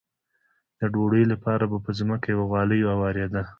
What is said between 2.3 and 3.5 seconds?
یوه غالۍ اوارېده.